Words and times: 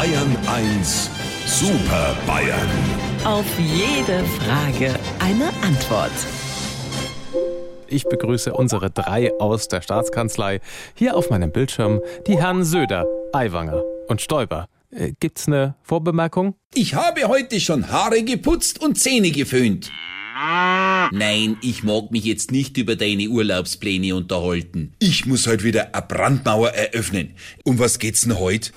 Bayern 0.00 0.34
1 0.46 1.10
Super 1.44 2.16
Bayern. 2.26 2.70
Auf 3.22 3.44
jede 3.58 4.24
Frage 4.24 4.98
eine 5.18 5.52
Antwort. 5.62 6.10
Ich 7.86 8.04
begrüße 8.04 8.54
unsere 8.54 8.90
drei 8.90 9.30
aus 9.38 9.68
der 9.68 9.82
Staatskanzlei. 9.82 10.60
Hier 10.94 11.18
auf 11.18 11.28
meinem 11.28 11.52
Bildschirm 11.52 12.00
die 12.26 12.38
Herren 12.38 12.64
Söder, 12.64 13.04
Aiwanger 13.34 13.82
und 14.08 14.22
Stoiber. 14.22 14.68
Äh, 14.90 15.12
gibt's 15.20 15.48
eine 15.48 15.74
Vorbemerkung? 15.82 16.54
Ich 16.72 16.94
habe 16.94 17.28
heute 17.28 17.60
schon 17.60 17.90
Haare 17.90 18.22
geputzt 18.22 18.80
und 18.80 18.98
Zähne 18.98 19.30
geföhnt. 19.32 19.92
Nein, 20.42 21.58
ich 21.60 21.82
mag 21.82 22.10
mich 22.10 22.24
jetzt 22.24 22.50
nicht 22.50 22.78
über 22.78 22.96
deine 22.96 23.28
Urlaubspläne 23.28 24.14
unterhalten. 24.14 24.94
Ich 24.98 25.26
muss 25.26 25.46
heute 25.46 25.64
wieder 25.64 25.94
eine 25.94 26.06
Brandmauer 26.06 26.70
eröffnen. 26.70 27.34
Um 27.64 27.78
was 27.78 27.98
geht's 27.98 28.22
denn 28.22 28.38
heute? 28.38 28.70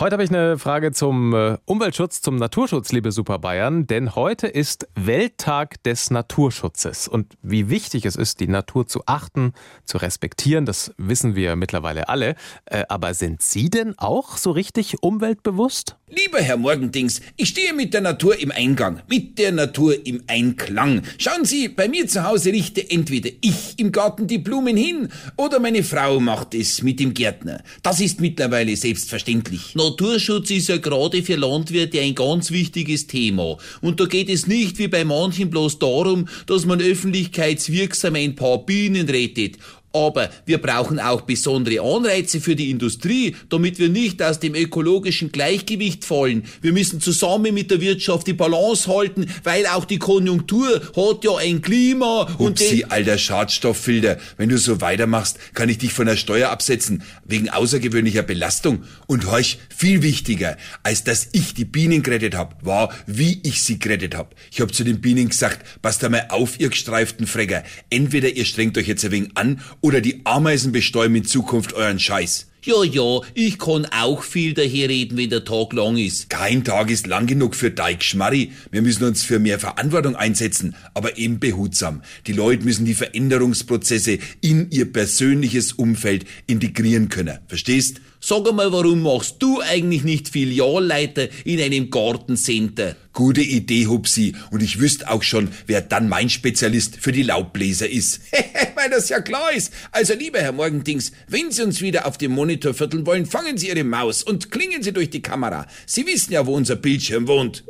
Heute 0.00 0.14
habe 0.14 0.24
ich 0.24 0.30
eine 0.30 0.56
Frage 0.56 0.92
zum 0.92 1.34
äh, 1.34 1.58
Umweltschutz, 1.66 2.22
zum 2.22 2.36
Naturschutz, 2.36 2.90
liebe 2.90 3.12
Super 3.12 3.38
Bayern. 3.38 3.86
Denn 3.86 4.14
heute 4.14 4.46
ist 4.46 4.88
Welttag 4.94 5.82
des 5.82 6.10
Naturschutzes. 6.10 7.06
Und 7.06 7.34
wie 7.42 7.68
wichtig 7.68 8.06
es 8.06 8.16
ist, 8.16 8.40
die 8.40 8.48
Natur 8.48 8.86
zu 8.86 9.02
achten, 9.04 9.52
zu 9.84 9.98
respektieren, 9.98 10.64
das 10.64 10.94
wissen 10.96 11.34
wir 11.34 11.54
mittlerweile 11.54 12.08
alle. 12.08 12.34
Äh, 12.64 12.84
aber 12.88 13.12
sind 13.12 13.42
Sie 13.42 13.68
denn 13.68 13.92
auch 13.98 14.38
so 14.38 14.52
richtig 14.52 15.02
umweltbewusst? 15.02 15.96
Lieber 16.12 16.40
Herr 16.40 16.56
Morgendings, 16.56 17.20
ich 17.36 17.50
stehe 17.50 17.72
mit 17.72 17.94
der 17.94 18.00
Natur 18.00 18.36
im 18.40 18.50
Eingang, 18.50 19.00
mit 19.06 19.38
der 19.38 19.52
Natur 19.52 19.94
im 20.04 20.24
Einklang. 20.26 21.02
Schauen 21.18 21.44
Sie, 21.44 21.68
bei 21.68 21.88
mir 21.88 22.08
zu 22.08 22.24
Hause 22.24 22.50
richte 22.50 22.90
entweder 22.90 23.30
ich 23.42 23.78
im 23.78 23.92
Garten 23.92 24.26
die 24.26 24.38
Blumen 24.38 24.76
hin 24.76 25.08
oder 25.36 25.60
meine 25.60 25.84
Frau 25.84 26.18
macht 26.18 26.54
es 26.54 26.82
mit 26.82 26.98
dem 26.98 27.14
Gärtner. 27.14 27.62
Das 27.84 28.00
ist 28.00 28.20
mittlerweile 28.20 28.74
selbstverständlich. 28.74 29.74
Naturschutz 29.90 30.50
ist 30.52 30.68
ja 30.68 30.76
gerade 30.76 31.22
für 31.24 31.34
Landwirte 31.34 32.00
ein 32.00 32.14
ganz 32.14 32.52
wichtiges 32.52 33.08
Thema. 33.08 33.56
Und 33.80 33.98
da 33.98 34.06
geht 34.06 34.28
es 34.28 34.46
nicht 34.46 34.78
wie 34.78 34.86
bei 34.86 35.04
manchen 35.04 35.50
bloß 35.50 35.80
darum, 35.80 36.28
dass 36.46 36.64
man 36.64 36.80
öffentlichkeitswirksam 36.80 38.14
ein 38.14 38.36
paar 38.36 38.64
Bienen 38.64 39.08
rettet 39.08 39.56
aber 39.92 40.30
wir 40.46 40.58
brauchen 40.58 41.00
auch 41.00 41.22
besondere 41.22 41.80
Anreize 41.82 42.40
für 42.40 42.54
die 42.54 42.70
Industrie, 42.70 43.36
damit 43.48 43.78
wir 43.78 43.88
nicht 43.88 44.22
aus 44.22 44.38
dem 44.38 44.54
ökologischen 44.54 45.32
Gleichgewicht 45.32 46.04
fallen. 46.04 46.44
Wir 46.60 46.72
müssen 46.72 47.00
zusammen 47.00 47.54
mit 47.54 47.70
der 47.70 47.80
Wirtschaft 47.80 48.26
die 48.26 48.32
Balance 48.32 48.92
halten, 48.92 49.26
weil 49.42 49.66
auch 49.66 49.84
die 49.84 49.98
Konjunktur 49.98 50.80
hat 50.96 51.24
ja 51.24 51.36
ein 51.36 51.60
Klima 51.62 52.22
und 52.38 52.60
Upsi, 52.60 52.86
alter 52.88 53.18
Schadstofffilter, 53.18 54.18
wenn 54.36 54.48
du 54.48 54.58
so 54.58 54.80
weitermachst, 54.80 55.38
kann 55.54 55.68
ich 55.68 55.78
dich 55.78 55.92
von 55.92 56.06
der 56.06 56.16
Steuer 56.16 56.50
absetzen, 56.50 57.02
wegen 57.24 57.50
außergewöhnlicher 57.50 58.22
Belastung. 58.22 58.84
Und 59.06 59.26
horch, 59.30 59.58
viel 59.74 60.02
wichtiger, 60.02 60.56
als 60.82 61.04
dass 61.04 61.28
ich 61.32 61.54
die 61.54 61.64
Bienen 61.64 62.02
gerettet 62.02 62.36
hab, 62.36 62.64
war, 62.64 62.94
wie 63.06 63.40
ich 63.42 63.62
sie 63.62 63.78
gerettet 63.78 64.14
hab. 64.14 64.34
Ich 64.52 64.60
hab 64.60 64.74
zu 64.74 64.84
den 64.84 65.00
Bienen 65.00 65.28
gesagt, 65.28 65.82
passt 65.82 66.04
einmal 66.04 66.26
auf, 66.28 66.60
ihr 66.60 66.68
gestreiften 66.68 67.26
Frecker. 67.26 67.64
Entweder 67.90 68.28
ihr 68.28 68.44
strengt 68.44 68.78
euch 68.78 68.86
jetzt 68.86 69.04
ein 69.04 69.10
wenig 69.10 69.30
an 69.34 69.60
oder 69.80 70.00
die 70.00 70.20
Ameisen 70.24 70.72
bestäuben 70.72 71.14
in 71.16 71.24
Zukunft 71.24 71.72
euren 71.72 71.98
Scheiß. 71.98 72.46
Ja, 72.62 72.84
ja, 72.84 73.20
ich 73.32 73.58
kann 73.58 73.86
auch 73.86 74.22
viel 74.22 74.52
daherreden, 74.52 75.16
wenn 75.16 75.30
der 75.30 75.44
Tag 75.44 75.72
lang 75.72 75.96
ist. 75.96 76.28
Kein 76.28 76.62
Tag 76.62 76.90
ist 76.90 77.06
lang 77.06 77.26
genug 77.26 77.54
für 77.54 77.74
Teig 77.74 78.04
Schmarri. 78.04 78.52
Wir 78.70 78.82
müssen 78.82 79.04
uns 79.04 79.22
für 79.22 79.38
mehr 79.38 79.58
Verantwortung 79.58 80.14
einsetzen, 80.14 80.76
aber 80.92 81.16
eben 81.16 81.40
behutsam. 81.40 82.02
Die 82.26 82.34
Leute 82.34 82.64
müssen 82.64 82.84
die 82.84 82.92
Veränderungsprozesse 82.92 84.18
in 84.42 84.70
ihr 84.70 84.92
persönliches 84.92 85.72
Umfeld 85.72 86.26
integrieren 86.46 87.08
können. 87.08 87.38
Verstehst? 87.48 88.02
Sag 88.20 88.46
einmal, 88.46 88.70
warum 88.70 89.02
machst 89.04 89.36
du 89.38 89.62
eigentlich 89.62 90.04
nicht 90.04 90.28
Filialleiter 90.28 91.28
in 91.46 91.62
einem 91.62 91.88
Gartencenter? 91.88 92.94
Gute 93.14 93.40
Idee, 93.40 93.86
Hupsi. 93.86 94.34
Und 94.50 94.62
ich 94.62 94.78
wüsste 94.78 95.10
auch 95.10 95.22
schon, 95.22 95.48
wer 95.66 95.80
dann 95.80 96.10
mein 96.10 96.28
Spezialist 96.28 96.98
für 97.00 97.12
die 97.12 97.22
Laubbläser 97.22 97.88
ist. 97.88 98.20
Weil 98.80 98.88
das 98.88 99.10
ja 99.10 99.20
klar 99.20 99.52
ist. 99.52 99.74
Also, 99.92 100.14
lieber 100.14 100.38
Herr 100.38 100.52
Morgendings, 100.52 101.12
wenn 101.28 101.50
Sie 101.50 101.62
uns 101.62 101.82
wieder 101.82 102.06
auf 102.06 102.16
dem 102.16 102.32
Monitor 102.32 102.72
vierteln 102.72 103.04
wollen, 103.04 103.26
fangen 103.26 103.58
Sie 103.58 103.68
Ihre 103.68 103.84
Maus 103.84 104.22
und 104.22 104.50
klingen 104.50 104.82
Sie 104.82 104.94
durch 104.94 105.10
die 105.10 105.20
Kamera. 105.20 105.66
Sie 105.84 106.06
wissen 106.06 106.32
ja, 106.32 106.46
wo 106.46 106.54
unser 106.54 106.76
Bildschirm 106.76 107.28
wohnt. 107.28 107.62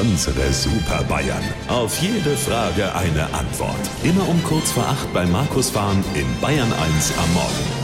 Unsere 0.00 0.52
Super 0.52 1.02
Bayern. 1.08 1.42
Auf 1.66 2.00
jede 2.00 2.36
Frage 2.36 2.94
eine 2.94 3.34
Antwort. 3.34 3.80
Immer 4.04 4.28
um 4.28 4.40
kurz 4.44 4.70
vor 4.70 4.86
acht 4.86 5.12
bei 5.12 5.26
Markus 5.26 5.70
Fahren 5.70 6.04
in 6.14 6.26
Bayern 6.40 6.72
1 6.72 7.12
am 7.18 7.34
Morgen. 7.34 7.79